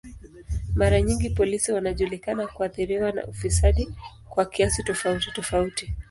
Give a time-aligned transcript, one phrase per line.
[0.75, 3.89] Mara nyingi polisi wanajulikana kuathiriwa na ufisadi
[4.29, 5.93] kwa kiasi tofauti tofauti.